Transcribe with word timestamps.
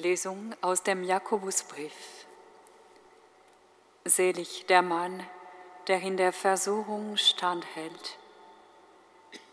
Lesung 0.00 0.54
aus 0.62 0.82
dem 0.82 1.04
Jakobusbrief. 1.04 1.92
Selig 4.04 4.64
der 4.66 4.80
Mann, 4.80 5.26
der 5.88 6.00
in 6.00 6.16
der 6.16 6.32
Versuchung 6.32 7.18
standhält. 7.18 8.18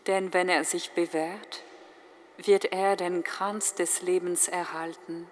Denn 0.06 0.32
wenn 0.32 0.48
er 0.48 0.64
sich 0.64 0.92
bewährt, 0.92 1.62
wird 2.38 2.64
er 2.72 2.96
den 2.96 3.24
Kranz 3.24 3.74
des 3.74 4.00
Lebens 4.00 4.48
erhalten, 4.48 5.30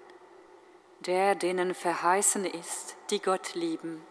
der 1.00 1.34
denen 1.34 1.74
verheißen 1.74 2.44
ist, 2.44 2.96
die 3.10 3.22
Gott 3.22 3.54
lieben. 3.54 4.04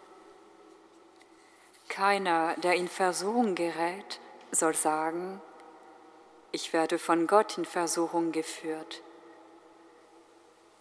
Keiner, 1.87 2.55
der 2.57 2.73
in 2.73 2.87
Versuchung 2.87 3.53
gerät, 3.53 4.19
soll 4.51 4.73
sagen, 4.73 5.39
ich 6.51 6.73
werde 6.73 6.97
von 6.97 7.27
Gott 7.27 7.59
in 7.59 7.65
Versuchung 7.65 8.31
geführt. 8.31 9.03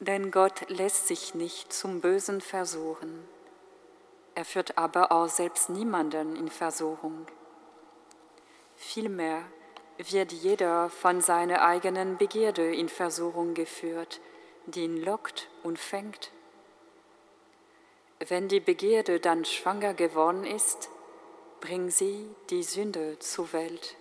Denn 0.01 0.31
Gott 0.31 0.68
lässt 0.68 1.09
sich 1.09 1.35
nicht 1.35 1.73
zum 1.73 2.00
Bösen 2.00 2.41
versuchen. 2.41 3.27
Er 4.35 4.45
führt 4.45 4.77
aber 4.77 5.13
auch 5.13 5.29
selbst 5.29 5.71
niemanden 5.71 6.35
in 6.37 6.49
Versuchung. 6.49 7.27
Vielmehr 8.77 9.45
wird 9.99 10.32
jeder 10.32 10.91
von 10.91 11.21
seiner 11.21 11.63
eigenen 11.63 12.18
Begierde 12.18 12.75
in 12.75 12.89
Versuchung 12.89 13.54
geführt, 13.54 14.21
die 14.67 14.85
ihn 14.85 14.96
lockt 14.96 15.49
und 15.63 15.79
fängt. 15.79 16.32
Wenn 18.26 18.49
die 18.49 18.61
Begierde 18.61 19.21
dann 19.21 19.45
schwanger 19.45 19.95
geworden 19.95 20.45
ist, 20.45 20.89
bringt 21.61 21.93
sie 21.93 22.29
die 22.51 22.63
Sünde 22.63 23.18
zur 23.21 23.53
Welt. 23.53 23.96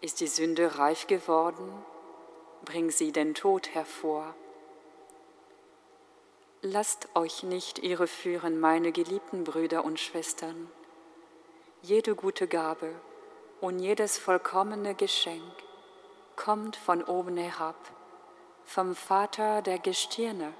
Ist 0.00 0.20
die 0.20 0.26
Sünde 0.26 0.78
reif 0.78 1.06
geworden, 1.06 1.84
bringt 2.64 2.92
sie 2.92 3.12
den 3.12 3.34
Tod 3.34 3.74
hervor. 3.74 4.34
Lasst 6.62 7.08
euch 7.14 7.42
nicht 7.42 7.78
irreführen, 7.78 8.60
meine 8.60 8.92
geliebten 8.92 9.44
Brüder 9.44 9.84
und 9.84 9.98
Schwestern. 9.98 10.70
Jede 11.80 12.14
gute 12.14 12.46
Gabe 12.46 12.94
und 13.62 13.78
jedes 13.78 14.18
vollkommene 14.18 14.94
Geschenk 14.94 15.42
kommt 16.36 16.76
von 16.76 17.02
oben 17.02 17.38
herab, 17.38 17.76
vom 18.64 18.94
Vater 18.94 19.62
der 19.62 19.78
Gestirne, 19.78 20.52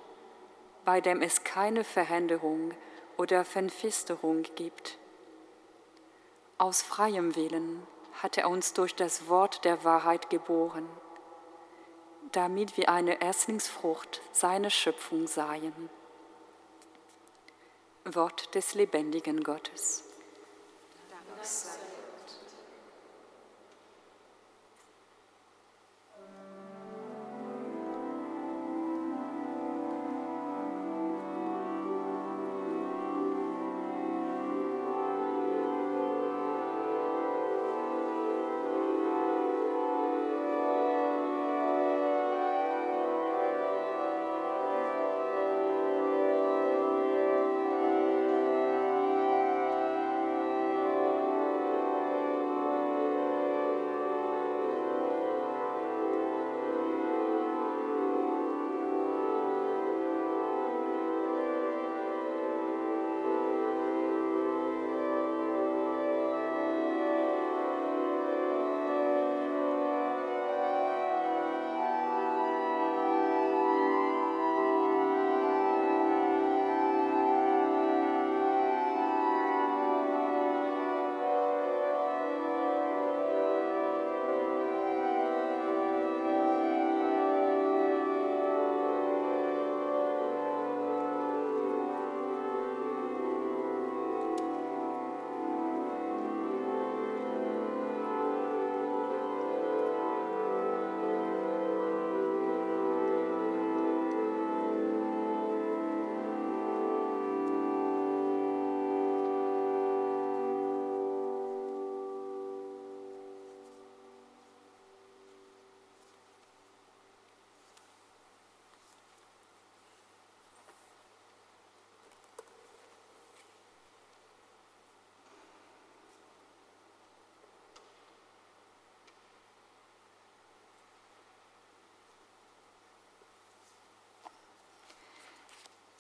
bei 0.87 1.03
dem 1.03 1.21
es 1.21 1.45
keine 1.45 1.85
Veränderung 1.85 2.73
oder 3.19 3.45
Verfinsterung 3.45 4.45
gibt. 4.57 4.97
Aus 6.57 6.81
freiem 6.81 7.37
Willen 7.37 7.87
hat 8.23 8.39
er 8.39 8.49
uns 8.49 8.73
durch 8.73 8.95
das 8.95 9.29
Wort 9.29 9.67
der 9.67 9.85
Wahrheit 9.85 10.31
geboren 10.31 10.89
damit 12.33 12.77
wir 12.77 12.89
eine 12.89 13.21
Erstlingsfrucht 13.21 14.21
seiner 14.33 14.71
Schöpfung 14.71 15.27
seien. 15.27 15.91
Wort 18.05 18.55
des 18.55 18.75
lebendigen 18.75 19.43
Gottes. 19.43 20.05
Dank 21.11 21.90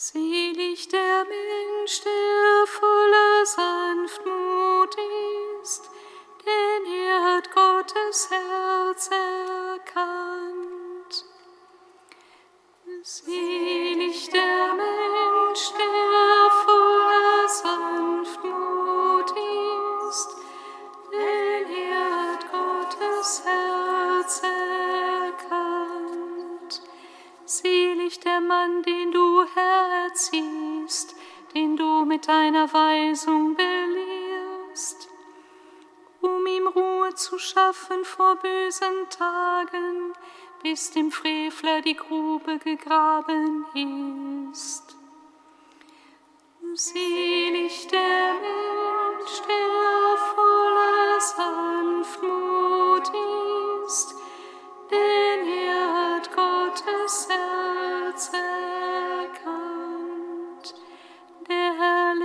Selig 0.03 0.89
der 0.89 1.27
Mensch, 1.27 2.01
der 2.01 2.67
voller 2.67 3.45
Sanftmut 3.45 4.97
ist, 5.61 5.91
denn 6.43 6.87
er 6.91 7.23
hat 7.23 7.53
Gottes 7.53 8.31
Herz 8.31 9.11
erkannt. 9.11 11.27
Selig 13.03 13.90
der 28.41 28.47
Mann, 28.47 28.83
den 28.83 29.13
du, 29.13 29.45
Herr, 29.55 30.05
erziehst, 30.05 31.15
den 31.55 31.77
du 31.77 32.05
mit 32.05 32.27
deiner 32.29 32.73
Weisung 32.73 33.55
belehrst, 33.55 35.09
um 36.21 36.47
ihm 36.47 36.67
Ruhe 36.69 37.15
zu 37.15 37.39
schaffen 37.39 38.05
vor 38.05 38.37
bösen 38.37 39.09
Tagen, 39.11 40.13
bis 40.63 40.91
dem 40.91 41.11
Frevler 41.11 41.81
die 41.81 41.97
Grube 41.97 42.59
gegraben 42.59 43.67
ist. 44.53 44.97
Selig 46.75 47.89
der 47.89 48.35
Mensch, 48.35 49.43
der 49.49 50.17
voller 50.35 51.21
Sanftmut 51.21 53.11
ist, 53.87 54.15
denn 54.91 55.49
er 55.49 56.15
hat 56.15 56.31
Gottes 56.35 57.29
Herz 57.29 57.70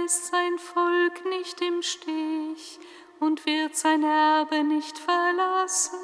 lässt 0.06 0.27
sein 0.27 0.59
Volk 0.59 1.25
nicht 1.25 1.59
im 1.62 1.81
Stich 1.81 2.80
und 3.19 3.44
wird 3.47 3.75
sein 3.75 4.03
Erbe 4.03 4.63
nicht 4.63 5.00
verlassen. 5.00 5.97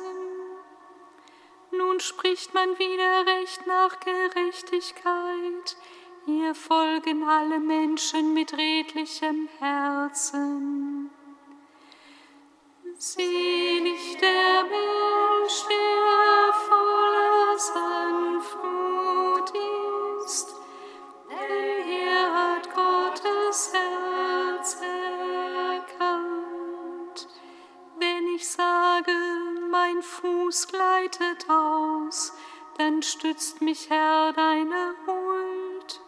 Nun 1.71 1.99
spricht 1.99 2.51
man 2.55 2.79
wieder 2.79 3.27
Recht 3.27 3.67
nach 3.67 3.99
Gerechtigkeit, 3.99 5.77
ihr 6.25 6.55
folgen 6.55 7.23
alle 7.23 7.59
Menschen 7.59 8.33
mit 8.33 8.53
redlichem 8.53 9.47
Herzen. 9.59 11.11
Selig 12.97 14.17
der 14.19 14.63
Mensch, 14.63 15.65
der 15.69 16.50
Fuß 30.01 30.67
gleitet 30.67 31.49
aus, 31.49 32.33
dann 32.77 33.01
stützt 33.01 33.61
mich, 33.61 33.89
Herr, 33.89 34.33
deine 34.33 34.95
Huld. 35.05 36.01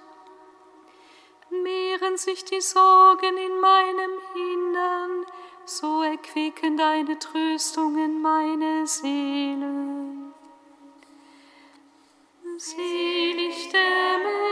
Mehren 1.49 2.17
sich 2.17 2.45
die 2.45 2.61
Sorgen 2.61 3.37
in 3.37 3.59
meinem 3.59 4.11
Innern, 4.35 5.25
so 5.65 6.01
erquicken 6.01 6.77
deine 6.77 7.19
Tröstungen 7.19 8.21
meine 8.21 8.87
Seele. 8.87 10.33
Selig 12.57 13.69
der 13.71 14.17
Mensch, 14.19 14.42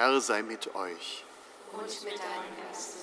Herr 0.00 0.18
sei 0.22 0.40
mit 0.40 0.74
euch. 0.74 1.24
und 1.72 2.04
mit 2.04 2.14
deinem 2.14 2.56
Geist. 2.66 2.96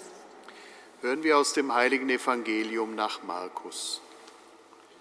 Hören 1.01 1.21
wir 1.21 1.37
aus 1.37 1.53
dem 1.53 1.71
heiligen 1.71 2.09
Evangelium 2.09 2.95
nach 2.95 3.21
Markus. 3.21 4.01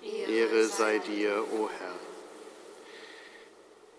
Ehre 0.02 0.66
sei 0.66 0.98
dir, 0.98 1.42
o 1.54 1.70
Herr. 1.70 1.94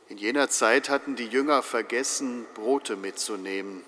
In 0.09 0.19
jener 0.19 0.47
Zeit 0.47 0.89
hatten 0.89 1.15
die 1.15 1.25
Jünger 1.25 1.63
vergessen, 1.63 2.45
Brote 2.53 2.97
mitzunehmen. 2.97 3.83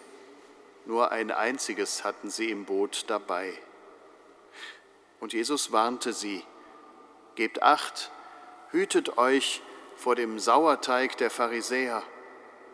Nur 0.87 1.11
ein 1.11 1.29
einziges 1.29 2.03
hatten 2.03 2.31
sie 2.31 2.49
im 2.49 2.65
Boot 2.65 3.05
dabei. 3.11 3.53
Und 5.19 5.33
Jesus 5.33 5.71
warnte 5.71 6.13
sie, 6.13 6.43
Gebt 7.35 7.61
acht, 7.61 8.09
hütet 8.71 9.19
euch 9.19 9.61
vor 9.95 10.15
dem 10.15 10.39
Sauerteig 10.39 11.15
der 11.17 11.29
Pharisäer 11.29 12.01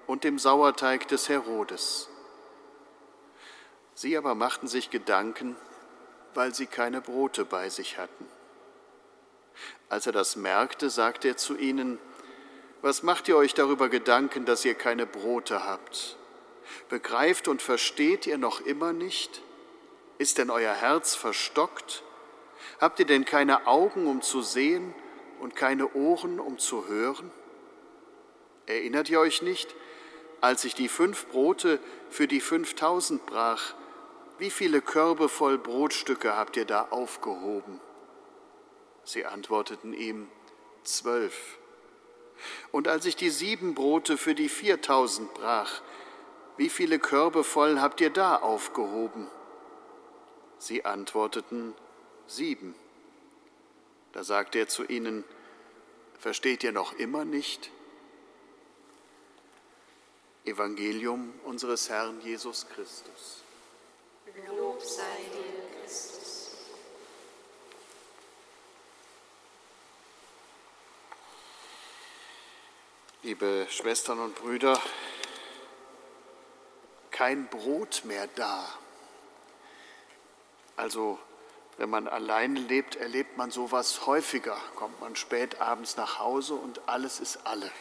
und 0.08 0.24
dem 0.24 0.40
Sauerteig 0.40 1.08
des 1.08 1.30
Herodes. 1.30 2.10
Sie 3.94 4.18
aber 4.18 4.36
machten 4.36 4.68
sich 4.68 4.90
Gedanken, 4.90 5.56
weil 6.34 6.54
sie 6.54 6.68
keine 6.68 7.02
Brote 7.02 7.46
bei 7.46 7.70
sich 7.70 7.98
hatten. 7.98 8.28
Als 9.90 10.06
er 10.06 10.12
das 10.12 10.36
merkte, 10.36 10.90
sagte 10.90 11.30
er 11.30 11.38
zu 11.38 11.56
ihnen, 11.56 12.00
was 12.82 13.04
macht 13.04 13.28
ihr 13.28 13.38
euch 13.38 13.54
darüber 13.54 13.90
Gedanken, 13.90 14.46
dass 14.46 14.66
ihr 14.66 14.76
keine 14.76 15.06
Brote 15.06 15.66
habt? 15.66 16.18
Begreift 16.90 17.48
und 17.48 17.62
versteht 17.62 18.28
ihr 18.28 18.38
noch 18.38 18.62
immer 18.62 18.94
nicht? 18.94 19.42
Ist 20.18 20.38
denn 20.38 20.50
euer 20.50 20.74
Herz 20.74 21.16
verstockt? 21.16 22.04
Habt 22.80 23.00
ihr 23.00 23.06
denn 23.06 23.26
keine 23.26 23.68
Augen, 23.68 24.08
um 24.08 24.22
zu 24.22 24.42
sehen 24.42 24.94
und 25.40 25.56
keine 25.56 25.94
Ohren, 25.94 26.40
um 26.40 26.58
zu 26.60 26.88
hören? 26.88 27.32
Erinnert 28.66 29.10
ihr 29.10 29.20
euch 29.20 29.42
nicht, 29.42 29.76
als 30.46 30.64
ich 30.64 30.76
die 30.76 30.90
fünf 30.90 31.26
Brote 31.30 31.80
für 32.12 32.28
die 32.28 32.40
fünftausend 32.40 33.26
brach, 33.26 33.74
wie 34.38 34.52
viele 34.52 34.80
Körbe 34.80 35.28
voll 35.28 35.58
Brotstücke 35.58 36.38
habt 36.38 36.56
ihr 36.56 36.66
da 36.66 36.84
aufgehoben? 36.92 37.82
Sie 39.04 39.26
antworteten 39.26 39.92
ihm, 39.92 40.28
zwölf. 40.84 41.58
Und 42.72 42.88
als 42.88 43.08
ich 43.08 43.16
die 43.16 43.32
sieben 43.32 43.74
Brote 43.74 44.18
für 44.18 44.36
die 44.36 44.50
viertausend 44.50 45.34
brach, 45.34 45.82
wie 46.58 46.70
viele 46.70 47.00
Körbe 47.00 47.44
voll 47.44 47.80
habt 47.80 48.00
ihr 48.00 48.12
da 48.12 48.36
aufgehoben? 48.36 49.28
Sie 50.60 50.86
antworteten, 50.86 51.74
sieben. 52.28 52.76
Da 54.12 54.24
sagte 54.24 54.60
er 54.60 54.68
zu 54.68 54.84
ihnen, 54.84 55.24
versteht 56.20 56.64
ihr 56.64 56.72
noch 56.72 56.94
immer 56.94 57.26
nicht? 57.26 57.72
Evangelium 60.46 61.34
unseres 61.44 61.90
Herrn 61.90 62.22
Jesus 62.22 62.68
Christus. 62.70 63.44
Lob 64.58 64.82
sei 64.82 65.02
dir, 65.34 65.82
Christus. 65.82 66.52
Liebe 73.24 73.66
Schwestern 73.70 74.20
und 74.20 74.36
Brüder, 74.36 74.80
kein 77.10 77.48
Brot 77.48 78.04
mehr 78.06 78.28
da. 78.36 78.68
Also, 80.76 81.18
wenn 81.78 81.90
man 81.90 82.08
alleine 82.08 82.60
lebt, 82.60 82.98
erlebt 82.98 83.36
man 83.36 83.50
sowas 83.50 84.06
häufiger. 84.06 84.58
Kommt 84.76 85.02
man 85.02 85.16
spät 85.16 85.60
abends 85.60 85.98
nach 85.98 86.20
Hause 86.20 86.54
und 86.54 86.88
alles 86.88 87.20
ist 87.20 87.48
alle. 87.48 87.72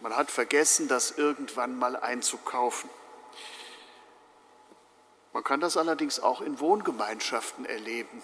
Man 0.00 0.16
hat 0.16 0.30
vergessen, 0.30 0.88
das 0.88 1.10
irgendwann 1.12 1.78
mal 1.78 1.94
einzukaufen. 1.94 2.88
Man 5.32 5.44
kann 5.44 5.60
das 5.60 5.76
allerdings 5.76 6.20
auch 6.20 6.40
in 6.40 6.58
Wohngemeinschaften 6.58 7.66
erleben. 7.66 8.22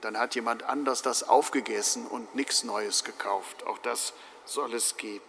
Dann 0.00 0.18
hat 0.18 0.34
jemand 0.34 0.64
anders 0.64 1.02
das 1.02 1.22
aufgegessen 1.22 2.06
und 2.06 2.34
nichts 2.34 2.64
Neues 2.64 3.04
gekauft. 3.04 3.64
Auch 3.66 3.78
das 3.78 4.12
soll 4.44 4.74
es 4.74 4.96
geben. 4.96 5.24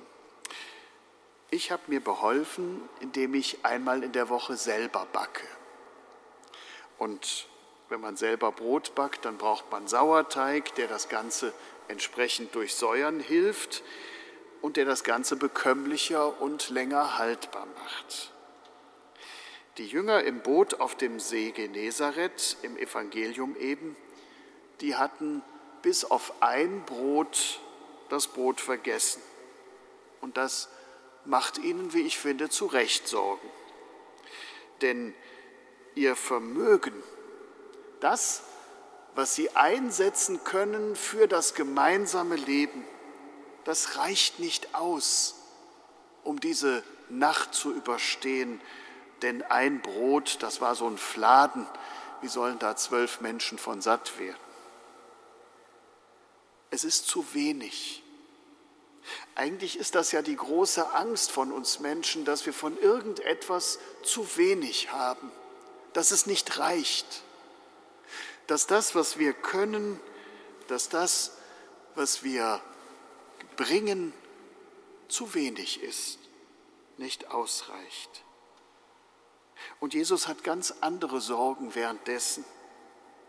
Ich 1.52 1.72
habe 1.72 1.84
mir 1.88 2.04
beholfen, 2.04 2.82
indem 3.00 3.36
ich 3.36 3.64
einmal 3.64 4.04
in 4.04 4.12
der 4.12 4.28
Woche 4.30 4.58
selber 4.58 5.06
backe. 5.14 5.48
Und 6.98 7.48
wenn 7.90 8.02
man 8.02 8.18
selber 8.18 8.52
Brot 8.52 8.96
backt, 8.96 9.26
dann 9.26 9.38
braucht 9.38 9.72
man 9.72 9.88
Sauerteig, 9.88 10.74
der 10.76 10.88
das 10.88 11.08
Ganze 11.08 11.54
entsprechend 11.88 12.56
durchsäuern 12.56 13.20
hilft 13.20 13.84
und 14.66 14.78
der 14.78 14.86
das 14.86 15.04
Ganze 15.04 15.36
bekömmlicher 15.36 16.42
und 16.42 16.72
länger 16.72 17.20
haltbar 17.20 17.68
macht. 17.84 18.34
Die 19.78 19.86
Jünger 19.86 20.24
im 20.24 20.40
Boot 20.40 20.80
auf 20.80 20.96
dem 20.96 21.20
See 21.20 21.52
Genezareth, 21.52 22.58
im 22.64 22.76
Evangelium 22.76 23.56
eben, 23.58 23.96
die 24.82 24.96
hatten 24.96 25.44
bis 25.84 26.04
auf 26.04 26.34
ein 26.40 26.84
Brot 26.84 27.60
das 28.10 28.26
Brot 28.26 28.60
vergessen. 28.60 29.22
Und 30.20 30.36
das 30.36 30.68
macht 31.26 31.60
ihnen, 31.60 31.94
wie 31.94 32.02
ich 32.02 32.18
finde, 32.18 32.50
zu 32.50 32.66
Recht 32.66 33.08
Sorgen. 33.08 33.48
Denn 34.82 35.14
ihr 35.94 36.16
Vermögen, 36.16 37.04
das, 38.00 38.42
was 39.14 39.36
sie 39.36 39.52
einsetzen 39.52 40.44
können 40.44 40.96
für 40.96 41.28
das 41.28 41.54
gemeinsame 41.54 42.36
Leben, 42.36 42.84
das 43.66 43.98
reicht 43.98 44.40
nicht 44.40 44.74
aus, 44.74 45.36
um 46.24 46.40
diese 46.40 46.84
Nacht 47.10 47.54
zu 47.54 47.74
überstehen. 47.74 48.62
Denn 49.22 49.44
ein 49.44 49.82
Brot, 49.82 50.38
das 50.42 50.62
war 50.62 50.76
so 50.76 50.88
ein 50.88 50.98
Fladen, 50.98 51.68
wie 52.22 52.28
sollen 52.28 52.60
da 52.60 52.76
zwölf 52.76 53.22
Menschen 53.22 53.58
von 53.58 53.82
satt 53.82 54.18
werden? 54.20 54.38
Es 56.70 56.84
ist 56.84 57.08
zu 57.08 57.34
wenig. 57.34 58.04
Eigentlich 59.36 59.78
ist 59.78 59.96
das 59.96 60.12
ja 60.12 60.22
die 60.22 60.36
große 60.36 60.94
Angst 60.94 61.32
von 61.32 61.52
uns 61.52 61.80
Menschen, 61.80 62.26
dass 62.26 62.46
wir 62.46 62.54
von 62.54 62.78
irgendetwas 62.78 63.80
zu 64.04 64.38
wenig 64.38 64.92
haben, 64.92 65.32
dass 65.94 66.12
es 66.12 66.26
nicht 66.26 66.58
reicht, 66.58 67.24
dass 68.48 68.68
das, 68.68 68.96
was 68.96 69.18
wir 69.18 69.34
können, 69.34 70.00
dass 70.68 70.90
das, 70.90 71.38
was 71.96 72.24
wir 72.24 72.62
bringen 73.56 74.14
zu 75.08 75.34
wenig 75.34 75.82
ist, 75.82 76.20
nicht 76.98 77.32
ausreicht. 77.32 78.24
Und 79.80 79.94
Jesus 79.94 80.28
hat 80.28 80.44
ganz 80.44 80.76
andere 80.82 81.22
Sorgen 81.22 81.76
währenddessen. 81.76 82.46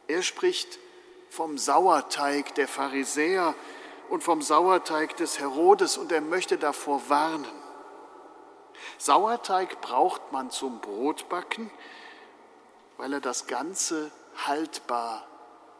Er 0.06 0.22
spricht 0.22 0.78
vom 1.30 1.58
Sauerteig 1.58 2.54
der 2.54 2.68
Pharisäer 2.68 3.54
und 4.08 4.22
vom 4.22 4.42
Sauerteig 4.42 5.16
des 5.16 5.38
Herodes 5.38 5.98
und 5.98 6.12
er 6.12 6.20
möchte 6.20 6.58
davor 6.58 7.08
warnen. 7.08 7.62
Sauerteig 8.98 9.80
braucht 9.80 10.32
man 10.32 10.50
zum 10.50 10.80
Brotbacken, 10.80 11.70
weil 12.96 13.14
er 13.14 13.20
das 13.20 13.46
Ganze 13.46 14.10
haltbar 14.46 15.26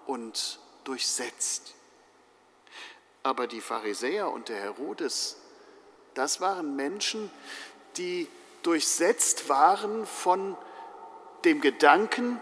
und 0.07 0.59
durchsetzt. 0.85 1.76
Aber 3.27 3.49
die 3.49 3.61
Pharisäer 3.61 4.31
und 4.31 4.49
der 4.51 4.61
Herodes, 4.61 5.35
das 6.15 6.41
waren 6.41 6.77
Menschen, 6.77 7.29
die 7.97 8.29
durchsetzt 8.63 9.49
waren 9.49 10.07
von 10.07 10.57
dem 11.45 11.61
Gedanken, 11.61 12.41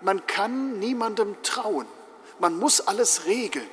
man 0.00 0.24
kann 0.28 0.78
niemandem 0.78 1.42
trauen, 1.42 1.88
man 2.38 2.56
muss 2.56 2.80
alles 2.80 3.24
regeln. 3.24 3.68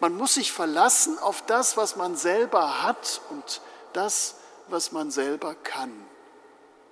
Man 0.00 0.16
muss 0.16 0.32
sich 0.32 0.50
verlassen 0.50 1.18
auf 1.18 1.44
das, 1.44 1.76
was 1.76 1.96
man 1.96 2.16
selber 2.16 2.82
hat 2.82 3.20
und 3.28 3.60
das, 3.92 4.36
was 4.68 4.92
man 4.92 5.10
selber 5.10 5.54
kann. 5.56 5.92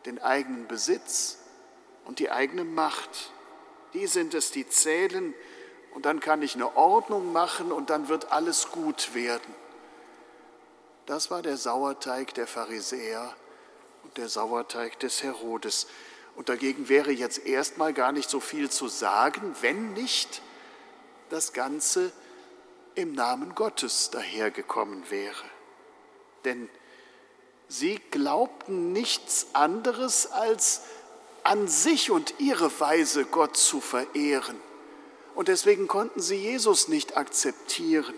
Den 0.05 0.21
eigenen 0.21 0.69
Besitz 0.69 1.39
und 2.05 2.19
die 2.19 2.31
eigene 2.31 2.65
Macht. 2.65 3.33
Die 3.95 4.07
sind 4.07 4.35
es, 4.35 4.51
die 4.51 4.69
zählen. 4.69 5.33
Und 5.95 6.07
dann 6.07 6.21
kann 6.21 6.43
ich 6.43 6.55
eine 6.55 6.77
Ordnung 6.77 7.33
machen 7.33 7.73
und 7.73 7.91
dann 7.91 8.09
wird 8.09 8.33
alles 8.33 8.71
gut 8.71 9.15
werden. 9.15 9.55
Das 11.07 11.31
war 11.31 11.43
der 11.43 11.57
Sauerteig 11.57 12.35
der 12.35 12.47
Pharisäer 12.47 13.35
und 14.05 14.17
der 14.17 14.29
Sauerteig 14.29 14.99
des 15.01 15.23
Herodes. 15.23 15.89
Und 16.37 16.49
dagegen 16.49 16.89
wäre 16.89 17.11
jetzt 17.11 17.45
erstmal 17.47 17.93
gar 17.93 18.13
nicht 18.13 18.31
so 18.31 18.41
viel 18.41 18.71
zu 18.71 18.89
sagen, 18.89 19.55
wenn 19.61 19.93
nicht 19.93 20.43
das 21.29 21.53
Ganze 21.53 22.13
im 22.95 23.13
Namen 23.15 23.55
Gottes 23.55 24.11
dahergekommen 24.11 25.11
wäre. 25.11 25.45
Denn 26.45 26.69
sie 27.69 28.01
glaubten 28.11 28.93
nichts 28.93 29.49
anderes 29.53 30.31
als 30.31 30.83
an 31.43 31.69
sich 31.69 32.11
und 32.11 32.35
ihre 32.39 32.81
Weise 32.81 33.25
Gott 33.25 33.57
zu 33.57 33.81
verehren. 33.81 34.57
Und 35.35 35.49
deswegen 35.49 35.89
konnten 35.89 36.21
sie 36.21 36.37
Jesus 36.37 36.89
nicht 36.89 37.17
akzeptieren. 37.17 38.15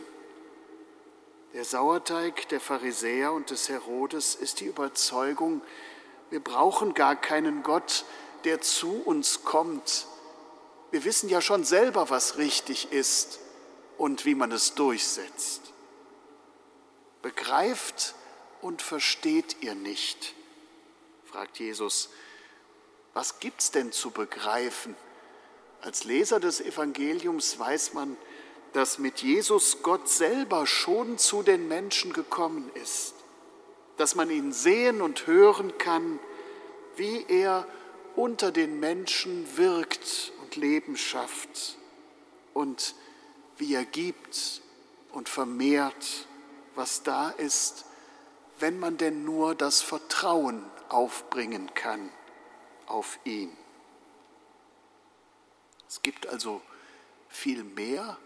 Der 1.54 1.64
Sauerteig 1.64 2.48
der 2.48 2.60
Pharisäer 2.60 3.32
und 3.32 3.50
des 3.50 3.68
Herodes 3.68 4.34
ist 4.34 4.60
die 4.60 4.66
Überzeugung, 4.66 5.60
wir 6.30 6.40
brauchen 6.40 6.94
gar 6.94 7.14
keinen 7.14 7.62
Gott, 7.62 8.06
der 8.44 8.62
zu 8.62 9.02
uns 9.04 9.44
kommt. 9.44 10.06
Wir 10.90 11.04
wissen 11.04 11.28
ja 11.28 11.42
schon 11.42 11.64
selber, 11.64 12.08
was 12.08 12.38
richtig 12.38 12.90
ist 12.90 13.38
und 13.98 14.24
wie 14.24 14.34
man 14.34 14.50
es 14.50 14.74
durchsetzt. 14.74 15.60
Begreift 17.20 18.14
und 18.62 18.80
versteht 18.80 19.56
ihr 19.60 19.74
nicht? 19.74 20.34
fragt 21.26 21.58
Jesus. 21.58 22.08
Was 23.14 23.38
gibt's 23.38 23.70
denn 23.70 23.92
zu 23.92 24.10
begreifen? 24.10 24.96
Als 25.82 26.04
Leser 26.04 26.38
des 26.38 26.60
Evangeliums 26.60 27.58
weiß 27.58 27.92
man, 27.94 28.16
dass 28.72 29.00
mit 29.00 29.20
Jesus 29.20 29.82
Gott 29.82 30.08
selber 30.08 30.64
schon 30.64 31.18
zu 31.18 31.42
den 31.42 31.66
Menschen 31.66 32.12
gekommen 32.12 32.70
ist, 32.74 33.14
dass 33.96 34.14
man 34.14 34.30
ihn 34.30 34.52
sehen 34.52 35.02
und 35.02 35.26
hören 35.26 35.76
kann, 35.78 36.20
wie 36.94 37.26
er 37.26 37.66
unter 38.14 38.52
den 38.52 38.78
Menschen 38.78 39.56
wirkt 39.56 40.32
und 40.40 40.54
Leben 40.54 40.96
schafft 40.96 41.76
und 42.54 42.94
wie 43.56 43.74
er 43.74 43.84
gibt 43.84 44.62
und 45.10 45.28
vermehrt, 45.28 46.28
was 46.76 47.02
da 47.02 47.30
ist, 47.30 47.86
wenn 48.60 48.78
man 48.78 48.98
denn 48.98 49.24
nur 49.24 49.56
das 49.56 49.82
Vertrauen 49.82 50.64
aufbringen 50.88 51.74
kann 51.74 52.08
auf 52.86 53.18
ihn. 53.24 53.50
Es 55.92 56.00
gibt 56.00 56.26
also 56.26 56.62
viel 57.28 57.64
mehr, 57.64 58.16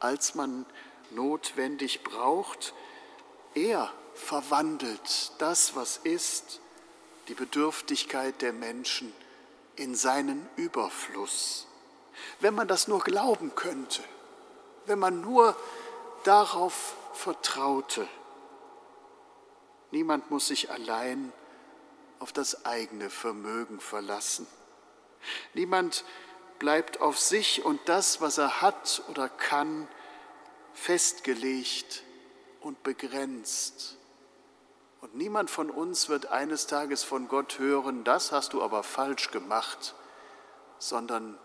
als 0.00 0.34
man 0.34 0.66
notwendig 1.12 2.04
braucht. 2.04 2.74
Er 3.54 3.90
verwandelt 4.12 5.32
das, 5.38 5.74
was 5.76 5.96
ist, 5.96 6.60
die 7.28 7.32
Bedürftigkeit 7.32 8.42
der 8.42 8.52
Menschen 8.52 9.14
in 9.76 9.94
seinen 9.94 10.46
Überfluss. 10.56 11.66
Wenn 12.40 12.54
man 12.54 12.68
das 12.68 12.86
nur 12.86 13.00
glauben 13.00 13.54
könnte, 13.54 14.04
wenn 14.84 14.98
man 14.98 15.22
nur 15.22 15.56
darauf 16.24 16.96
vertraute. 17.14 18.06
Niemand 19.90 20.30
muss 20.30 20.48
sich 20.48 20.70
allein 20.70 21.32
auf 22.18 22.34
das 22.34 22.66
eigene 22.66 23.08
Vermögen 23.08 23.80
verlassen. 23.80 24.46
Niemand 25.54 26.04
bleibt 26.58 27.00
auf 27.00 27.18
sich 27.18 27.64
und 27.64 27.80
das, 27.86 28.20
was 28.20 28.38
er 28.38 28.60
hat 28.60 29.02
oder 29.08 29.28
kann, 29.28 29.88
festgelegt 30.72 32.02
und 32.60 32.82
begrenzt. 32.82 33.96
Und 35.00 35.14
niemand 35.14 35.50
von 35.50 35.70
uns 35.70 36.08
wird 36.08 36.26
eines 36.26 36.66
Tages 36.66 37.04
von 37.04 37.28
Gott 37.28 37.58
hören, 37.58 38.04
das 38.04 38.32
hast 38.32 38.54
du 38.54 38.62
aber 38.62 38.82
falsch 38.82 39.30
gemacht, 39.30 39.94
sondern 40.78 41.38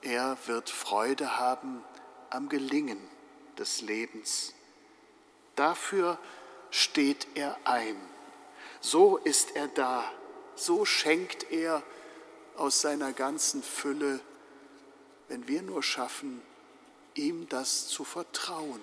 er 0.00 0.38
wird 0.46 0.70
Freude 0.70 1.38
haben 1.38 1.84
am 2.30 2.48
Gelingen 2.48 2.98
des 3.58 3.80
Lebens. 3.80 4.54
Dafür 5.54 6.18
steht 6.70 7.26
er 7.34 7.56
ein. 7.64 7.96
So 8.80 9.16
ist 9.16 9.56
er 9.56 9.68
da. 9.68 10.04
So 10.54 10.84
schenkt 10.84 11.50
er 11.50 11.82
aus 12.58 12.80
seiner 12.80 13.12
ganzen 13.12 13.62
Fülle, 13.62 14.20
wenn 15.28 15.46
wir 15.48 15.62
nur 15.62 15.82
schaffen, 15.82 16.42
ihm 17.14 17.48
das 17.48 17.88
zu 17.88 18.04
vertrauen, 18.04 18.80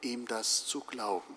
ihm 0.00 0.26
das 0.26 0.66
zu 0.66 0.80
glauben. 0.80 1.36